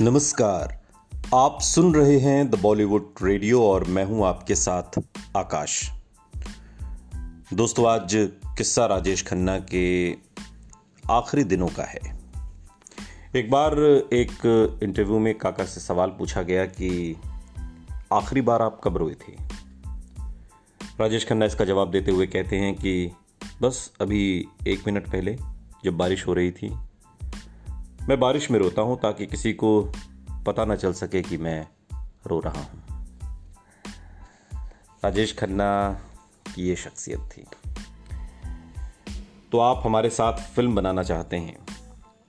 नमस्कार। 0.00 0.82
आप 1.34 1.58
सुन 1.60 1.94
रहे 1.94 2.18
हैं 2.18 2.50
द 2.50 2.54
बॉलीवुड 2.54 3.14
रेडियो 3.22 3.62
और 3.62 3.84
मैं 3.84 4.04
हूँ 4.04 4.26
आपके 4.26 4.54
साथ 4.54 5.00
आकाश। 5.36 5.90
दोस्तों, 7.54 7.88
आज 7.88 8.10
किस्सा 8.58 8.86
राजेश 8.86 9.26
खन्ना 9.26 9.58
के 9.58 10.12
आखिरी 11.10 11.44
दिनों 11.44 11.68
का 11.68 11.82
है। 11.82 12.18
एक 13.36 13.50
बार 13.50 13.80
एक 14.12 14.32
इंटरव्यू 14.82 15.18
में 15.18 15.38
काका 15.38 15.64
से 15.64 15.80
सवाल 15.80 16.08
पूछा 16.08 16.42
गया 16.42 16.66
कि 16.66 17.16
आखिरी 18.12 18.40
बार 18.40 18.62
आप 18.62 18.80
कब 18.84 18.96
रोए 18.96 19.14
थे? 19.14 19.32
राजेश 21.00 21.28
खन्ना 21.28 21.44
इसका 21.44 21.64
जवाब 21.64 21.90
देते 21.90 22.10
हुए 22.10 22.26
कहते 22.26 22.56
हैं 22.56 22.74
कि 22.74 23.10
बस 23.62 23.92
अभी 24.00 24.48
एक 24.68 24.80
मिनट 24.86 25.06
पहले 25.06 25.36
जब 25.84 25.96
बारिश 25.96 26.26
हो 26.26 26.32
रही 26.32 26.50
थी 26.50 26.85
मैं 28.08 28.20
बारिश 28.20 28.50
में 28.50 28.58
रोता 28.58 28.82
हूँ 28.82 29.00
ताकि 29.00 29.26
किसी 29.26 29.52
को 29.52 29.92
पता 30.46 30.64
ना 30.64 30.76
चल 30.76 30.92
सके 30.92 31.22
कि 31.22 31.36
मैं 31.36 31.68
रो 32.26 32.40
रहा 32.40 32.62
हूँ। 32.62 33.06
राजेश 35.04 35.38
खन्ना 35.38 35.92
की 36.54 36.68
ये 36.68 36.76
शख्सियत 36.76 37.18
थी। 37.18 37.44
तो 39.52 39.58
आप 39.58 39.82
हमारे 39.84 40.10
साथ 40.10 40.32
फ़िल्म 40.32 40.74
बनाना 40.74 41.02
चाहते 41.02 41.36
हैं, 41.36 41.66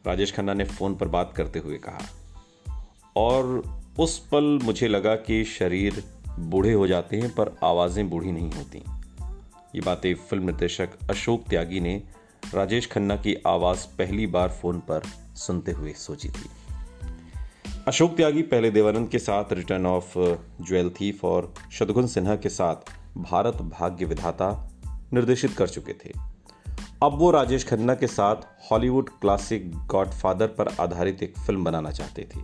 राजेश 0.07 0.33
खन्ना 0.35 0.53
ने 0.53 0.63
फ़ोन 0.63 0.95
पर 0.95 1.07
बात 1.07 1.33
करते 1.37 1.59
हुए 1.59 1.77
कहा। 1.77 1.99
और 3.15 3.45
उस 3.99 4.27
पल 4.27 4.59
मुझे 4.63 4.87
लगा 4.87 5.15
कि 5.15 5.43
शरीर 5.43 6.03
बूढ़े 6.39 6.73
हो 6.73 6.87
जाते 6.87 7.17
हैं, 7.17 7.29
पर 7.29 7.55
आवाज़ें 7.63 8.09
बूढ़ी 8.09 8.31
नहीं 8.31 8.51
होती। 8.51 8.83
ये 9.75 9.81
बातें 9.81 10.15
फ़िल्म 10.15 10.45
निर्देशक 10.45 10.89
अशोक 11.09 11.43
त्यागी 11.49 11.79
ने 11.79 12.03
राजेश 12.53 12.87
खन्ना 12.87 13.15
की 13.15 13.35
आवाज़ 13.47 13.85
पहली 13.97 14.27
बार 14.27 14.49
फ़ोन 14.49 14.79
पर 14.79 15.01
सुनते 15.35 15.71
हुए 15.71 15.93
सोची 15.93 16.29
थी। 16.29 16.49
अशोक 17.87 18.17
त्यागी 18.17 18.41
पहले 18.41 18.71
देवानंद 18.71 19.09
के 19.09 19.19
साथ 19.19 19.45
रिटर्न 19.51 19.85
ऑफ़ 19.85 20.13
ज्वेल 20.63 20.89
थीफ 20.89 21.25
और 21.25 21.53
शत्रुघ्न 21.71 22.07
सिन्हा 22.07 22.35
के 22.35 22.49
साथ 22.49 22.75
भारत 23.17 23.53
भाग्य 23.53 24.05
विधाता 24.05 24.69
निर्देशित 25.13 25.51
कर 25.51 25.67
चुके 25.67 25.93
थे। 25.93 26.13
अब 27.03 27.17
वो 27.17 27.31
राजेश 27.31 27.67
खन्ना 27.67 27.95
के 27.95 28.07
साथ 28.07 28.35
हॉलीवुड 28.71 29.09
क्लासिक 29.09 29.71
गॉडफादर 29.71 30.47
पर 30.47 30.67
आधारित 30.67 31.23
एक 31.23 31.37
फ़िल्म 31.37 31.63
बनाना 31.63 31.91
चाहते 31.91 32.29
थे। 32.35 32.39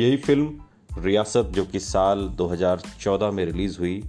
यही 0.00 0.16
फ़िल्म 0.16 0.60
रियासत, 0.98 1.44
जो 1.44 1.64
कि 1.64 1.80
साल 1.80 2.28
2014 2.28 3.30
में 3.30 3.44
रिलीज़ 3.44 3.78
हुई, 3.78 4.04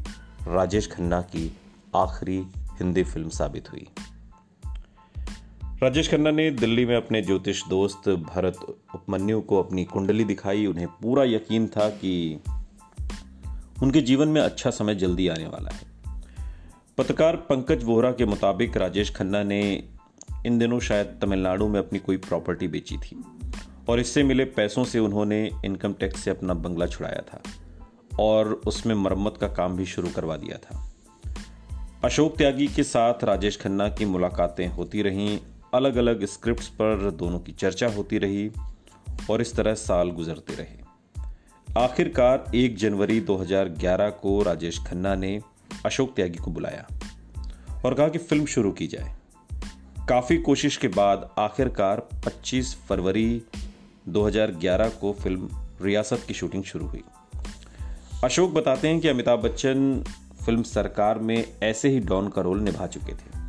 राजेश 0.48 0.92
खन्ना 0.92 1.22
की 1.22 1.58
आखिरी 1.96 2.48
हिंदी 2.58 3.04
फ़िल्म 3.04 3.30
साबित 3.30 3.72
हुई। 3.72 3.88
राजेश 5.84 6.10
खन्ना 6.10 6.32
ने 6.32 6.52
दिल्ली 6.52 6.86
में 6.86 6.96
अपने 6.96 7.22
ज्योतिष 7.22 7.64
दोस्त 7.68 8.10
भरत 8.10 8.58
उपमन्यु 8.96 9.42
को 9.42 9.64
अपनी 9.64 9.84
कुंडली 9.84 10.24
दिखाई। 10.24 10.66
उन्हें 10.66 10.88
पूरा 10.88 11.24
यकीन 11.24 11.68
था 11.68 11.90
कि 11.90 12.40
उनके 13.84 14.02
जीवन 14.02 14.28
में 14.28 14.42
अच्छा 14.42 14.70
समय 14.70 14.96
जल्दी 14.96 15.28
आने 15.28 15.46
वाला 15.46 15.70
है। 15.70 16.20
पत्रकार 16.98 17.36
पंकज 17.36 17.84
वोहरा 17.84 18.12
के 18.12 18.26
मुताबिक 18.26 18.78
राजेश 18.78 19.16
खन्ना 19.16 19.44
ने 19.44 19.84
इन 20.46 20.58
दिनों 20.58 20.80
शायद 20.80 21.18
तमिलनाडु 21.22 21.68
में 21.68 21.80
अपनी 21.80 22.00
कोई 22.00 22.18
प्रॉपर्टी 22.18 22.68
बेची 22.68 22.98
थी 22.98 23.24
और 23.90 24.00
इससे 24.00 24.24
मिले 24.24 24.46
पैसों 24.46 24.84
से 24.84 25.00
उन्होंने 25.00 25.50
इनकम 25.66 25.94
टैक्स 25.94 26.20
से 26.20 26.32
अपना 26.32 26.54
बंगला 26.54 26.88
छुड़ाया 26.88 27.22
था 27.22 27.42
और 28.20 28.62
उसमें 28.68 28.96
मरम्मत 28.96 29.38
का 29.42 29.48
काम 29.48 29.76
भी 29.76 29.86
शुरू 29.86 30.09
करवा 30.09 30.38
दिया 30.38 30.58
था। 30.58 30.94
अशोक 32.04 32.38
त्यागी 32.38 32.68
के 32.68 32.84
साथ 32.84 33.24
राजेश 33.24 33.62
खन्ना 33.62 33.90
की 33.90 34.06
मुलाकातें 34.06 34.68
होती 34.68 35.02
रहीं। 35.02 35.40
अलग 35.74 35.96
अलग 35.96 36.26
स्क्रिप्ट्स 36.26 36.68
पर 36.68 37.12
दोनों 37.12 37.40
की 37.40 37.52
चर्चा 37.52 37.88
होती 37.88 38.18
रही 38.18 38.52
और 39.30 39.42
इस 39.42 39.56
तरह 39.56 39.74
साल 39.74 40.10
गुजरते 40.10 40.56
रहे। 40.56 40.82
आखिरकार 41.78 42.52
1 42.56 42.78
जनवरी 42.78 43.22
2011 43.22 44.10
को 44.10 44.44
राजेश 44.44 44.80
खन्ना 44.88 45.16
ने 45.16 45.42
अशोक 45.86 46.16
त्यागी 46.16 46.38
को 46.38 46.52
बुलाया 46.52 46.88
और 47.86 47.94
कहा 47.94 48.08
कि 48.08 48.18
फ़िल्म 48.18 48.46
शुरू 48.46 48.72
की 48.72 48.88
जाए। 48.88 49.16
काफ़ी 50.10 50.38
कोशिश 50.38 50.78
के 50.78 50.88
बाद 50.88 51.30
आखिरकार 51.40 52.00
25 52.00 52.76
फरवरी 52.76 53.42
2011 54.08 54.90
को 54.90 55.14
फ़िल्म 55.14 55.50
रियासत 55.81 56.24
की 56.28 56.34
शूटिंग 56.34 56.64
शुरू 56.64 56.88
हुई। 56.88 57.04
अशोक 58.24 58.52
बताते 58.52 58.88
हैं 58.88 59.00
कि 59.00 59.08
अमिताभ 59.08 59.40
बच्चन 59.40 60.04
फ़िल्म 60.46 60.64
सरकार 60.64 61.20
में 61.20 61.54
ऐसे 61.64 61.90
ही 61.90 62.00
डॉन 62.00 62.30
का 62.30 62.42
रोल 62.42 62.60
निभा 62.60 62.88
चुके 62.88 63.14
थे। 63.14 63.41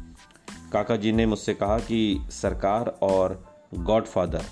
काका 0.72 0.96
जी 0.96 1.12
ने 1.12 1.26
मुझसे 1.26 1.54
कहा 1.54 1.78
कि 1.78 2.26
सरकार 2.30 2.98
और 3.02 3.44
गॉडफादर 3.74 4.44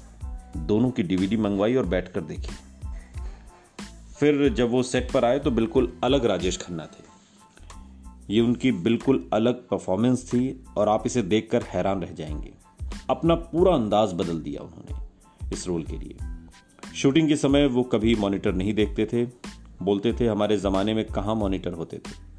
दोनों 0.56 0.90
की 0.90 1.02
डीवीडी 1.02 1.36
मंगवाई 1.36 1.74
और 1.74 1.86
बैठकर 1.86 2.20
देखी। 2.20 2.54
फिर 4.20 4.48
जब 4.48 4.70
वो 4.70 4.82
सेट 4.82 5.12
पर 5.12 5.24
आए 5.24 5.38
तो 5.38 5.50
बिल्कुल 5.50 5.92
अलग 6.04 6.24
राजेश 6.24 6.58
खन्ना 6.58 6.86
थे। 6.86 7.08
ये 8.34 8.40
उनकी 8.40 8.72
बिल्कुल 8.72 9.30
अलग 9.32 9.68
परफॉर्मेंस 9.68 10.28
थी 10.28 10.64
और 10.76 10.88
आप 10.88 11.02
इसे 11.06 11.22
देखकर 11.22 11.62
हैरान 11.62 12.02
रह 12.02 12.12
जाएँगे। 12.12 12.52
अपना 13.10 13.34
पूरा 13.34 13.74
अंदाज 13.74 14.12
बदल 14.12 14.40
दिया 14.40 14.62
उन्होंने 14.62 15.08
इस 15.52 15.66
रोल 15.66 15.82
के 15.82 15.98
लिए। 15.98 16.16
शूटिंग 16.94 17.28
के 17.28 17.36
समय 17.36 17.66
वो 17.66 17.82
कभी 17.82 18.14
मॉनिटर 18.14 18.52
नहीं 18.52 18.74
देखते 18.74 19.06
थे, 19.06 19.24
बोलते 19.82 20.12
थे 20.12 20.26
हमारे 20.26 20.56
ज़माने 20.56 20.94
में 20.94 21.04
कहाँ 21.04 21.34
मॉनिटर 21.34 21.72
होते 21.72 21.98
थे। 21.98 22.30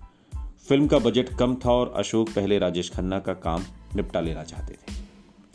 फ़िल्म 0.62 0.88
का 0.88 1.00
बजट 1.00 1.30
कम 1.30 1.56
था 1.56 1.72
और 1.72 1.94
अशोक 1.96 2.30
पहले 2.30 2.60
राजेश 2.60 2.90
खन्ना 2.90 3.20
का 3.20 3.34
काम 3.34 3.64
निपटा 3.96 4.22
लेना 4.22 4.44
चाहते 4.44 4.74
थे। 4.74 4.98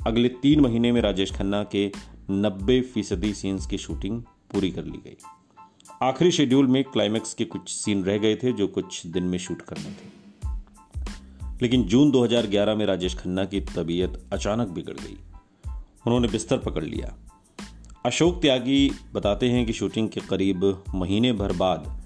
अगले 0.07 0.29
तीन 0.29 0.61
महीने 0.61 0.93
में 0.93 1.01
राजेश 1.01 1.33
खन्ना 1.33 1.65
के 1.65 1.93
नब्बे 2.31 2.81
फ़ीसदी 2.81 3.35
सीन्स 3.35 3.67
की 3.67 3.79
शूटिंग 3.79 4.23
पूरी 4.23 4.71
कर 4.71 4.85
ली 4.85 4.99
गई। 4.99 5.17
आखिरी 6.03 6.31
शेड्यूल 6.31 6.67
में 6.67 6.85
क्लाइमैक्स 6.85 7.35
के 7.35 7.45
कुछ 7.45 7.69
सीन 7.69 8.05
रह 8.05 8.19
गए 8.19 8.37
थे 8.37 8.53
जो 8.53 8.69
कुछ 8.69 9.07
दिन 9.07 9.23
में 9.25 9.39
शूट 9.39 9.63
करने 9.63 9.91
थे। 9.91 10.27
लेकिन 11.63 11.83
जून 11.83 12.11
2011 12.11 12.75
में 12.75 12.87
राजेश 12.87 13.15
खन्ना 13.15 13.45
की 13.45 13.61
तबीयत 13.61 14.25
अचानक 14.33 14.69
बिगड़ 14.69 14.95
गई। 14.95 15.19
उन्होंने 16.07 16.29
बिस्तर 16.29 16.59
पकड़ 16.59 16.85
लिया। 16.85 17.19
अशोक 18.07 18.43
त्यागी 18.43 18.91
बताते 19.15 19.51
हैं 19.51 19.67
कि 19.67 19.73
शूटिंग 19.73 20.09
के 20.09 20.21
करीब 20.21 20.85
महीने 20.95 21.33
भर 21.33 21.53
बाद 21.53 22.06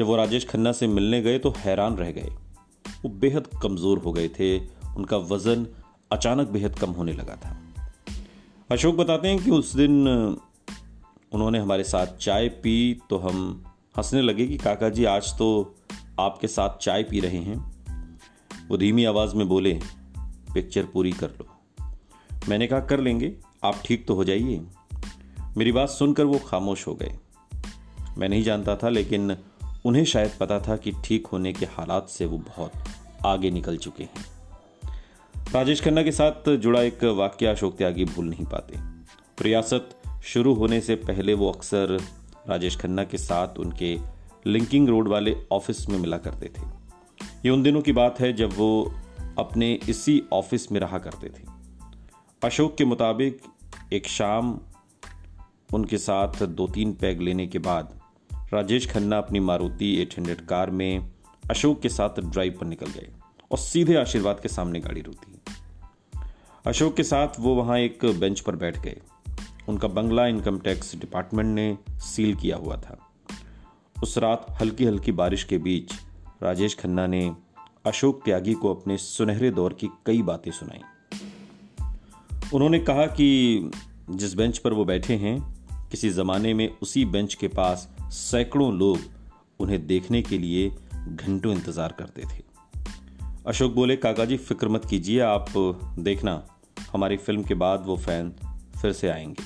जब 0.00 0.06
वो 0.06 0.16
राजेश 0.16 0.48
खन्ना 0.48 0.72
से 0.72 0.86
मिलने 0.86 1.22
गए 1.22 1.38
तो 1.38 1.54
हैरान 1.56 1.96
रह 1.96 2.10
गए। 2.10 2.28
वो 3.02 3.08
बेहद 3.08 3.48
कमज़ोर 3.62 3.98
हो 3.98 4.12
गए 4.12 4.28
थे। 4.28 4.58
उनका 4.96 5.16
वज़न 5.16 5.66
अचानक 6.12 6.48
बेहद 6.48 6.78
कम 6.78 6.90
होने 6.90 7.12
लगा 7.12 7.36
था। 7.36 7.60
अशोक 8.70 8.96
बताते 8.96 9.28
हैं 9.28 9.44
कि 9.44 9.50
उस 9.50 9.76
दिन 9.76 10.08
उन्होंने 11.32 11.58
हमारे 11.58 11.84
साथ 11.84 12.06
चाय 12.06 12.48
पी 12.48 13.00
तो 13.10 13.18
हम 13.18 13.64
हंसने 13.98 14.22
लगे 14.22 14.46
कि, 14.46 14.56
काका 14.56 14.88
जी, 14.88 15.04
आज 15.04 15.38
तो 15.38 15.74
आपके 16.20 16.48
साथ 16.48 16.78
चाय 16.78 17.02
पी 17.02 17.20
रहे 17.20 17.38
हैं। 17.38 17.82
वो 18.68 18.76
धीमी 18.76 19.04
आवाज़ 19.04 19.34
में 19.34 19.48
बोले, 19.48 19.80
पिक्चर 20.54 20.84
पूरी 20.84 21.12
कर 21.12 21.30
लो। 21.30 21.46
मैंने 22.48 22.66
कहा, 22.66 22.80
कर 22.80 23.00
लेंगे। 23.00 23.36
आप 23.64 23.82
ठीक 23.84 24.06
तो 24.06 24.14
हो 24.14 24.24
जाइए। 24.24 24.64
मेरी 25.56 25.72
बात 25.72 25.88
सुनकर 25.88 26.24
वो 26.24 26.38
खामोश 26.38 26.86
हो 26.86 26.94
गए। 26.94 27.18
मैं 28.18 28.28
नहीं 28.28 28.42
जानता 28.42 28.76
था, 28.76 28.88
लेकिन 28.88 29.36
उन्हें 29.84 30.04
शायद 30.04 30.30
पता 30.40 30.60
था 30.60 30.76
कि 30.76 30.92
ठीक 31.04 31.26
होने 31.26 31.52
के 31.52 31.66
हालात 31.66 32.08
से 32.08 32.26
वो 32.26 32.38
बहुत 32.38 32.72
आगे 33.26 33.50
निकल 33.50 33.76
चुके 33.76 34.02
हैं। 34.02 34.30
राजेश 35.54 35.82
खन्ना 35.82 36.02
के 36.02 36.12
साथ 36.12 36.56
जुड़ा 36.56 36.82
एक 36.82 37.04
वाक्य 37.04 37.46
अशोक 37.46 37.76
त्यागी 37.76 38.04
भूल 38.04 38.28
नहीं 38.28 38.44
पाते। 38.44 38.78
रियासत 39.44 39.90
शुरू 40.24 40.54
होने 40.54 40.80
से 40.80 40.94
पहले 40.94 41.34
वो 41.34 41.52
अक्सर 41.52 42.00
राजेश 42.48 42.76
खन्ना 42.76 43.04
के 43.04 43.18
साथ 43.18 43.48
उनके 43.58 43.98
लिंकिंग 44.46 44.88
रोड 44.88 45.08
वाले 45.08 45.36
ऑफ़िस 45.52 45.88
में 45.88 45.98
मिला 45.98 46.18
करते 46.18 46.46
थे। 46.46 46.62
ये 47.44 47.50
उन 47.50 47.62
दिनों 47.62 47.80
की 47.80 47.92
बात 47.92 48.20
है 48.20 48.32
जब 48.32 48.50
वो 48.56 48.94
अपने 49.38 49.72
इसी 49.88 50.22
ऑफ़िस 50.32 50.72
में 50.72 50.80
रहा 50.80 50.98
करते 50.98 51.28
थे। 51.28 51.42
अशोक 52.44 52.76
के 52.76 52.84
मुताबिक 52.84 53.42
एक 53.92 54.06
शाम 54.06 54.60
उनके 55.74 55.98
साथ 55.98 56.42
दो 56.42 56.68
तीन 56.68 56.92
पैग 56.92 57.20
लेने 57.20 57.46
के 57.46 57.58
बाद 57.58 57.99
राजेश 58.52 58.90
खन्ना 58.90 59.18
अपनी 59.18 59.40
मारुति 59.40 60.02
800 60.02 60.40
कार 60.40 60.70
में 60.70 61.10
अशोक 61.50 61.80
के 61.80 61.88
साथ 61.88 62.20
ड्राइव 62.20 62.58
पर 62.60 62.66
निकल 62.66 62.86
गए 62.86 63.10
और 63.50 63.58
सीधे 63.58 63.94
आशीर्वाद 63.96 64.40
के 64.40 64.48
सामने 64.48 64.80
गाड़ी 64.80 65.00
रुकी 65.00 65.40
अशोक 66.66 66.96
के 66.96 67.02
साथ 67.02 67.28
वो 67.40 67.54
वहाँ 67.54 67.78
एक 67.78 68.04
बेंच 68.04 68.40
पर 68.40 68.56
बैठ 68.56 68.78
गए। 68.78 69.00
उनका 69.68 69.88
बंगला 69.88 70.26
इनकम 70.26 70.58
टैक्स 70.58 70.96
डिपार्टमेंट 70.96 71.54
ने 71.54 71.78
सील 71.90 72.36
किया 72.36 72.56
हुआ 72.56 72.76
था। 72.76 73.10
उस 74.02 74.18
रात 74.18 74.46
हल्की 74.60 74.84
हल्की 74.84 75.12
बारिश 75.12 75.44
के 75.44 75.58
बीच 75.58 75.92
राजेश 76.42 76.74
खन्ना 76.74 77.06
ने 77.06 77.32
अशोक 77.86 78.22
त्यागी 78.24 78.54
को 78.54 78.74
अपने 78.74 78.96
सुनहरे 78.96 79.50
दौर 79.50 79.72
की 79.72 79.88
कई 80.06 80.22
बातें 80.22 80.50
सुनाई। 80.50 80.80
उन्होंने 82.54 82.78
कहा 82.78 83.06
कि 83.06 83.70
जिस 84.10 84.34
बेंच 84.34 84.58
पर 84.58 84.72
वो 84.72 84.84
बैठे 84.84 85.14
हैं, 85.14 85.66
किसी 85.88 86.10
जमाने 86.10 86.54
में 86.54 86.76
उसी 86.82 87.04
बेंच 87.04 87.34
के 87.34 87.48
पास 87.48 87.96
सैकड़ों 88.10 88.74
लोग 88.74 88.98
उन्हें 89.60 89.86
देखने 89.86 90.22
के 90.22 90.38
लिए 90.38 90.70
घंटों 91.08 91.52
इंतज़ार 91.52 91.92
करते 91.92 92.22
थे। 92.22 92.42
अशोक 93.46 93.72
बोले, 93.72 93.96
काका 93.96 94.24
जी, 94.24 94.36
फ़िक्र 94.36 94.68
मत 94.68 94.84
कीजिए, 94.84 95.20
आप 95.20 95.46
देखना, 95.98 96.46
हमारी 96.92 97.16
फ़िल्म 97.16 97.42
के 97.42 97.54
बाद 97.54 97.82
वो 97.86 97.96
फ़ैन 97.96 98.32
फिर 98.82 98.92
से 98.92 99.08
आएँगे। 99.08 99.44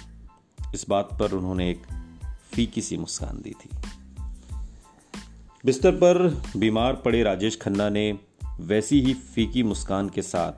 इस 0.75 0.87
बात 0.89 1.09
पर 1.21 1.33
उन्होंने 1.33 1.71
एक 1.71 1.83
फीकी 2.53 2.81
सी 2.81 2.97
मुस्कान 2.97 3.43
दी 3.43 3.51
थी। 3.51 3.71
बिस्तर 5.65 5.93
पर 5.93 6.43
बीमार 6.57 6.95
पड़े 6.95 7.23
राजेश 7.23 7.59
खन्ना 7.63 7.89
ने 7.89 8.19
वैसी 8.61 9.01
ही 9.01 9.15
फीकी 9.15 9.63
मुस्कान 9.63 10.09
के 10.09 10.23
साथ 10.23 10.53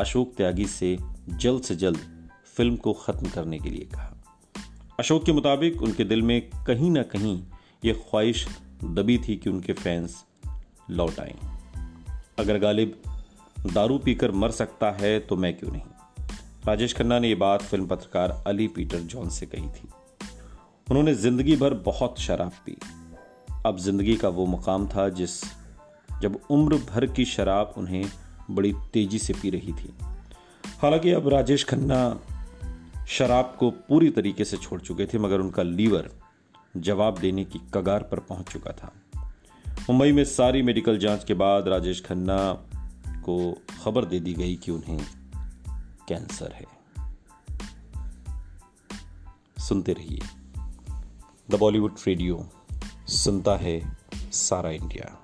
अशोक 0.00 0.34
त्यागी 0.36 0.66
से 0.66 0.98
जल्द 1.28 1.62
से 1.62 1.76
जल्द 1.76 1.98
फ़िल्म 2.54 2.76
को 2.76 2.92
खत्म 2.92 3.28
करने 3.28 3.58
के 3.58 3.70
लिए 3.70 3.84
कहा। 3.84 4.22
अशोक 4.98 5.26
के 5.26 5.32
मुताबिक 5.32 5.82
उनके 5.82 6.04
दिल 6.04 6.22
में 6.22 6.50
कहीं 6.66 6.90
ना 6.90 7.02
कहीं 7.02 7.42
ये 7.84 7.92
ख्वाहिश 7.92 8.46
दबी 8.84 9.16
थी 9.18 9.36
कि 9.36 9.50
उनके 9.50 9.72
फैंस 9.72 10.24
लौट 10.90 11.18
आए। 11.20 11.34
अगर 12.38 12.58
गालिब 12.58 13.02
दारू 13.72 13.98
पीकर 13.98 14.30
मर 14.32 14.50
सकता 14.50 14.90
है 14.90 15.18
तो 15.20 15.36
मैं 15.36 15.56
क्यों 15.58 15.72
नहीं? 15.72 15.82
राजेश 16.66 16.94
खन्ना 16.94 17.18
ने 17.18 17.28
यह 17.28 17.36
बात 17.36 17.62
फ़िल्म 17.62 17.86
पत्रकार 17.86 18.42
अली 18.46 18.68
पीटर 18.68 18.98
जॉन 18.98 19.28
से 19.28 19.46
कही 19.46 19.68
थी। 19.68 19.88
उन्होंने 20.90 21.14
ज़िंदगी 21.14 21.56
भर 21.56 21.74
बहुत 21.74 22.20
शराब 22.20 22.52
पी। 22.66 22.76
अब 23.66 23.78
ज़िंदगी 23.78 24.16
का 24.16 24.28
वो 24.28 24.46
मुकाम 24.46 24.88
था 24.88 25.08
जिस, 25.08 25.42
जब 26.20 26.40
उम्र 26.50 26.76
भर 26.90 27.06
की 27.06 27.24
शराब 27.24 27.74
उन्हें 27.76 28.04
बड़ी 28.50 28.72
तेज़ी 28.92 29.18
से 29.18 29.32
पी 29.32 29.50
रही 29.50 29.72
थी। 29.72 29.94
हालाँकि 30.82 31.10
अब 31.10 31.28
राजेश 31.28 31.64
खन्ना 31.64 32.20
शराब 33.08 33.56
को 33.58 33.70
पूरी 33.70 34.10
तरीके 34.10 34.44
से 34.44 34.56
छोड़ 34.56 34.80
चुके 34.80 35.06
थे, 35.06 35.18
मगर 35.18 35.40
उनका 35.40 35.62
लीवर 35.62 36.10
जवाब 36.76 37.18
देने 37.18 37.44
की 37.44 37.60
कगार 37.74 38.02
पर 38.02 38.18
पहुँच 38.20 38.52
चुका 38.52 38.72
था। 38.72 38.92
मुंबई 39.90 40.12
में 40.12 40.24
सारी 40.24 40.62
मेडिकल 40.62 40.98
जाँच 40.98 41.24
के 41.24 41.34
बाद 41.34 41.68
राजेश 41.68 42.04
खन्ना 42.04 42.52
को 43.06 43.58
खबर 43.84 44.04
दे 44.04 44.20
दी 44.20 44.34
गई 44.34 44.56
कि 44.56 44.70
उन्हें 44.70 45.06
कैंसर 46.08 46.52
है। 46.52 46.66
सुनते 49.58 49.92
रहिए। 49.92 50.20
द 51.50 51.54
बॉलीवुड 51.58 51.94
रेडियो, 52.06 52.48
सुनता 53.06 53.56
है 53.56 53.96
सारा 54.32 54.70
इंडिया। 54.70 55.21